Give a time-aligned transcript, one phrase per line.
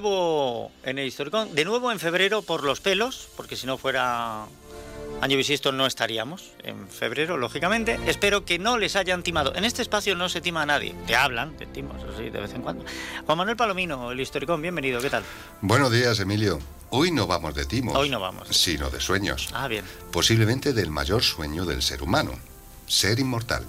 [0.00, 4.44] nuevo en el Historicón, de nuevo en febrero por los pelos, porque si no fuera
[5.20, 7.98] año bisisto no estaríamos en febrero, lógicamente.
[8.06, 9.52] Espero que no les hayan timado.
[9.56, 10.94] En este espacio no se tima a nadie.
[11.08, 12.84] Te hablan, te timos, así, de vez en cuando.
[13.26, 15.24] Juan Manuel Palomino, el Historicón, bienvenido, ¿qué tal?
[15.62, 16.60] Buenos días, Emilio.
[16.90, 17.96] Hoy no vamos de timos.
[17.96, 18.46] Hoy no vamos.
[18.52, 19.48] Sino de sueños.
[19.52, 19.84] Ah, bien.
[20.12, 22.38] Posiblemente del mayor sueño del ser humano,
[22.86, 23.66] ser inmortal.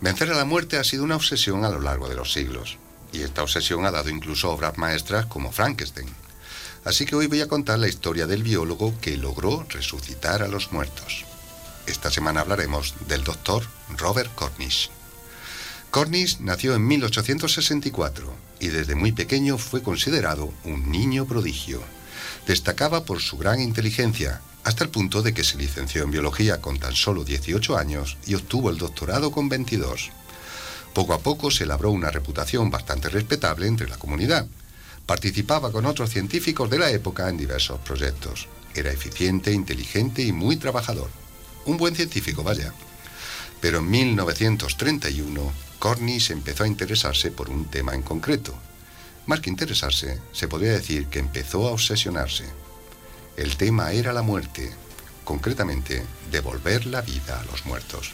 [0.00, 2.78] Vencer a la muerte ha sido una obsesión a lo largo de los siglos.
[3.12, 6.08] Y esta obsesión ha dado incluso obras maestras como Frankenstein.
[6.84, 10.72] Así que hoy voy a contar la historia del biólogo que logró resucitar a los
[10.72, 11.24] muertos.
[11.86, 13.64] Esta semana hablaremos del doctor
[13.98, 14.90] Robert Cornish.
[15.90, 21.82] Cornish nació en 1864 y desde muy pequeño fue considerado un niño prodigio.
[22.46, 26.78] Destacaba por su gran inteligencia, hasta el punto de que se licenció en biología con
[26.78, 30.10] tan solo 18 años y obtuvo el doctorado con 22.
[30.94, 34.46] Poco a poco se labró una reputación bastante respetable entre la comunidad.
[35.06, 38.48] Participaba con otros científicos de la época en diversos proyectos.
[38.74, 41.10] Era eficiente, inteligente y muy trabajador.
[41.64, 42.72] Un buen científico, vaya.
[43.60, 48.54] Pero en 1931, Cornish empezó a interesarse por un tema en concreto.
[49.26, 52.44] Más que interesarse, se podría decir que empezó a obsesionarse.
[53.36, 54.72] El tema era la muerte,
[55.24, 58.12] concretamente devolver la vida a los muertos.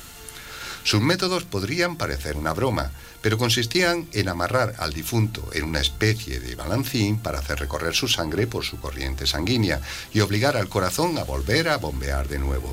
[0.86, 6.38] Sus métodos podrían parecer una broma, pero consistían en amarrar al difunto en una especie
[6.38, 9.80] de balancín para hacer recorrer su sangre por su corriente sanguínea
[10.14, 12.72] y obligar al corazón a volver a bombear de nuevo.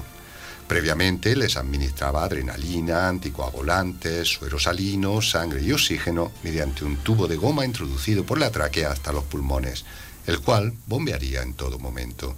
[0.68, 7.66] Previamente les administraba adrenalina, anticoagulantes, suero salino, sangre y oxígeno mediante un tubo de goma
[7.66, 9.86] introducido por la tráquea hasta los pulmones,
[10.28, 12.36] el cual bombearía en todo momento.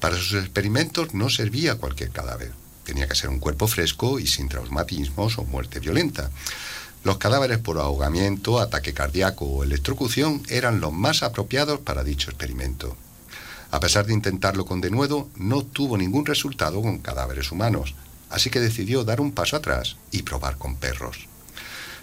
[0.00, 2.59] Para sus experimentos no servía cualquier cadáver.
[2.90, 6.28] Tenía que ser un cuerpo fresco y sin traumatismos o muerte violenta.
[7.04, 12.96] Los cadáveres por ahogamiento, ataque cardíaco o electrocución eran los más apropiados para dicho experimento.
[13.70, 17.94] A pesar de intentarlo con denuedo, no tuvo ningún resultado con cadáveres humanos,
[18.28, 21.28] así que decidió dar un paso atrás y probar con perros.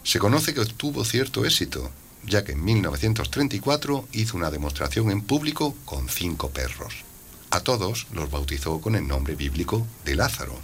[0.04, 1.92] Se conoce que obtuvo cierto éxito,
[2.26, 7.04] ya que en 1934 hizo una demostración en público con cinco perros.
[7.52, 10.58] A todos los bautizó con el nombre bíblico de Lázaro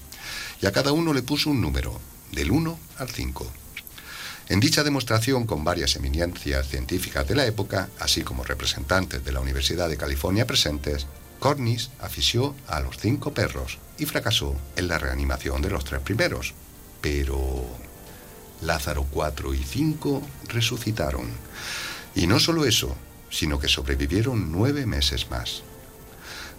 [0.63, 1.99] y a cada uno le puso un número,
[2.31, 3.51] del 1 al 5.
[4.47, 9.41] En dicha demostración, con varias eminencias científicas de la época, así como representantes de la
[9.41, 11.05] Universidad de California presentes,
[11.39, 16.53] Cornish afició a los cinco perros y fracasó en la reanimación de los tres primeros.
[17.01, 17.65] Pero
[18.61, 21.27] Lázaro 4 y 5 resucitaron.
[22.15, 22.95] Y no solo eso,
[23.29, 25.61] sino que sobrevivieron nueve meses más.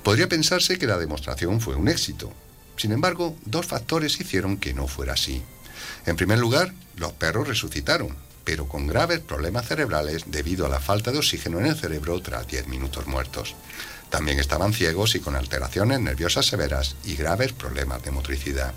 [0.03, 2.31] Podría pensarse que la demostración fue un éxito,
[2.77, 5.43] sin embargo, dos factores hicieron que no fuera así.
[6.07, 11.13] En primer lugar, los perros resucitaron, pero con graves problemas cerebrales debido a la falta
[11.13, 13.55] de oxígeno en el cerebro tras 10 minutos muertos.
[14.11, 18.75] También estaban ciegos y con alteraciones nerviosas severas y graves problemas de motricidad.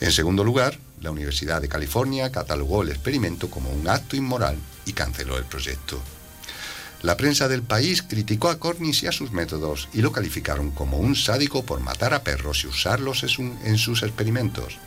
[0.00, 4.92] En segundo lugar, la Universidad de California catalogó el experimento como un acto inmoral y
[4.92, 6.00] canceló el proyecto.
[7.02, 10.98] La prensa del país criticó a Cornish y a sus métodos y lo calificaron como
[10.98, 14.78] un sádico por matar a perros y usarlos en sus experimentos.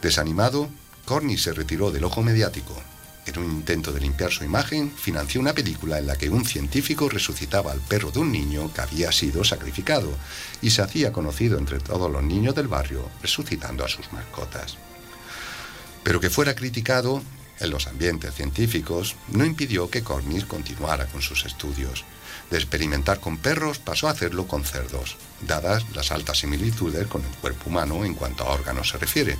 [0.00, 0.68] Desanimado,
[1.04, 2.82] Cornish se retiró del ojo mediático.
[3.26, 7.08] En un intento de limpiar su imagen, financió una película en la que un científico
[7.08, 10.10] resucitaba al perro de un niño que había sido sacrificado
[10.60, 14.76] y se hacía conocido entre todos los niños del barrio, resucitando a sus mascotas.
[16.02, 17.22] Pero que fuera criticado
[17.60, 22.04] en los ambientes científicos no impidió que Cornish continuara con sus estudios.
[22.50, 25.16] De experimentar con perros pasó a hacerlo con cerdos,
[25.46, 29.36] dadas las altas similitudes con el cuerpo humano en cuanto a órganos se refiere.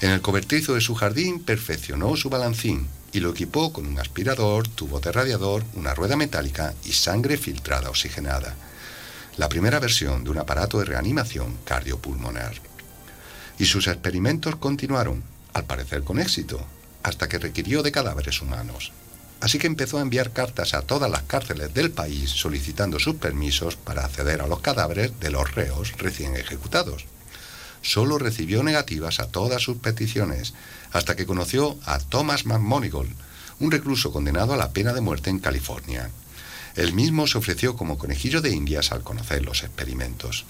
[0.00, 4.66] En el cobertizo de su jardín perfeccionó su balancín y lo equipó con un aspirador,
[4.66, 8.56] tubo de radiador, una rueda metálica y sangre filtrada oxigenada.
[9.36, 12.54] La primera versión de un aparato de reanimación cardiopulmonar.
[13.58, 15.22] Y sus experimentos continuaron,
[15.52, 16.66] al parecer con éxito,
[17.02, 18.92] hasta que requirió de cadáveres humanos.
[19.40, 23.74] Así que empezó a enviar cartas a todas las cárceles del país solicitando sus permisos
[23.74, 27.06] para acceder a los cadáveres de los reos recién ejecutados.
[27.82, 30.54] Solo recibió negativas a todas sus peticiones,
[30.92, 33.08] hasta que conoció a Thomas McMonigal,
[33.58, 36.08] un recluso condenado a la pena de muerte en California.
[36.76, 40.44] Él mismo se ofreció como conejillo de indias al conocer los experimentos.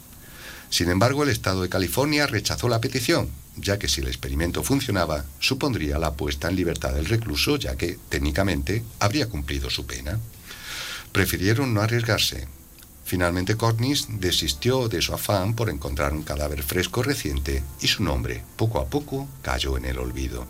[0.73, 5.25] Sin embargo, el Estado de California rechazó la petición ya que si el experimento funcionaba,
[5.39, 10.19] supondría la puesta en libertad del recluso, ya que, técnicamente, habría cumplido su pena.
[11.13, 12.49] Prefirieron no arriesgarse.
[13.05, 18.43] Finalmente Cornish desistió de su afán por encontrar un cadáver fresco reciente y su nombre,
[18.57, 20.47] poco a poco, cayó en el olvido.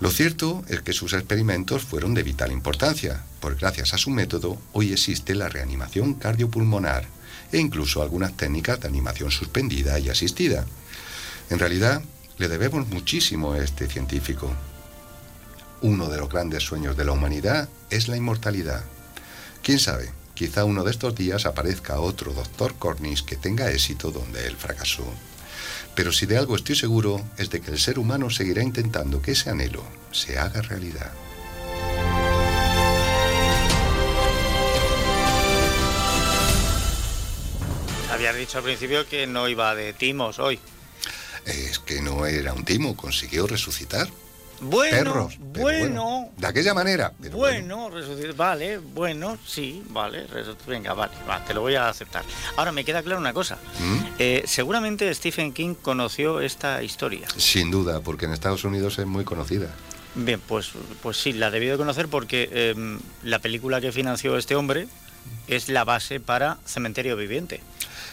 [0.00, 4.58] Lo cierto es que sus experimentos fueron de vital importancia, pues gracias a su método
[4.72, 7.06] hoy existe la reanimación cardiopulmonar
[7.52, 10.66] e incluso algunas técnicas de animación suspendida y asistida.
[11.50, 12.02] En realidad,
[12.38, 14.52] le debemos muchísimo a este científico.
[15.82, 18.84] Uno de los grandes sueños de la humanidad es la inmortalidad.
[19.62, 20.10] ¿Quién sabe?
[20.34, 25.04] Quizá uno de estos días aparezca otro doctor Cornish que tenga éxito donde él fracasó.
[25.94, 29.32] Pero si de algo estoy seguro es de que el ser humano seguirá intentando que
[29.32, 31.12] ese anhelo se haga realidad.
[38.10, 40.60] Habías dicho al principio que no iba de timos hoy.
[41.46, 44.08] Es que no era un timo, consiguió resucitar.
[44.60, 47.12] Bueno, Perros, bueno, De aquella manera.
[47.20, 47.90] pero bueno,
[48.36, 50.26] vale, bueno, sí, vale,
[50.66, 52.24] venga, vale, va, te lo voy a aceptar.
[52.56, 53.58] Ahora me queda claro una cosa.
[53.78, 53.98] ¿Mm?
[54.18, 57.28] Eh, seguramente Stephen King conoció esta historia.
[57.36, 59.68] Sin duda, porque en Estados Unidos es muy conocida.
[60.14, 60.70] Bien, pues,
[61.02, 64.86] pues sí, la debió de conocer porque em, la película que financió este hombre
[65.48, 67.60] es la base para Cementerio Viviente,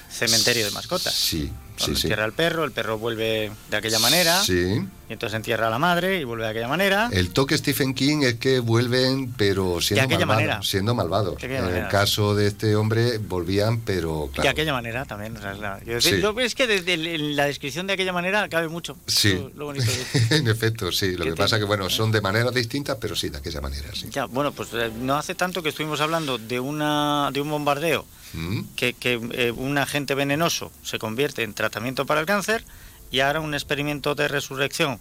[0.09, 1.13] Cementerio de Mascotas.
[1.13, 1.51] Sí,
[1.85, 2.01] sí, sí.
[2.07, 4.81] entierra al perro, el perro vuelve de aquella manera, Sí.
[5.09, 7.09] y entonces entierra a la madre y vuelve de aquella manera.
[7.11, 10.43] El toque Stephen King es que vuelven, pero siendo aquella malvados.
[10.47, 10.63] manera.
[10.63, 11.37] Siendo malvados.
[11.41, 11.83] De en manera.
[11.85, 14.43] el caso de este hombre, volvían, pero claro.
[14.43, 15.35] De aquella manera también.
[15.37, 16.41] o sea, es, decir, Sí.
[16.41, 18.95] es que desde la descripción de aquella manera cabe mucho.
[19.07, 19.33] Sí.
[19.33, 21.11] Lo, lo bonito de- en efecto, sí.
[21.17, 21.61] Lo ¿Qué que pasa tiene?
[21.61, 24.07] que, bueno, son de maneras distintas, pero sí, de aquella manera, sí.
[24.11, 28.05] Ya, bueno, pues eh, no hace tanto que estuvimos hablando de, una, de un bombardeo
[28.33, 28.61] ¿Mm?
[28.75, 31.70] que, que, eh, un agente venenoso se convierte en tratamiento
[32.05, 32.63] para el cáncer
[33.11, 34.99] y ahora un experimento de resurrección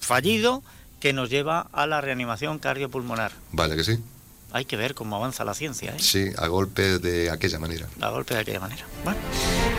[0.00, 0.62] fallido
[1.00, 3.32] que nos lleva a la reanimación cardiopulmonar.
[3.52, 3.98] Vale que sí.
[4.52, 5.98] Hay que ver cómo avanza la ciencia, ¿eh?
[6.00, 7.86] Sí, a golpe de aquella manera.
[8.00, 8.84] A golpe de aquella manera.
[9.04, 9.18] Bueno,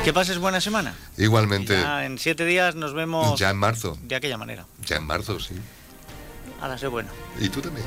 [0.03, 0.95] que pases buena semana.
[1.17, 3.97] Igualmente, Ya en siete días nos vemos ya en marzo.
[4.03, 4.65] de aquella manera.
[4.85, 5.55] Ya en marzo, sí.
[6.61, 7.09] A la sé bueno.
[7.39, 7.85] Y tú también.